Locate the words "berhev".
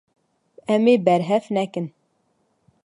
1.05-1.43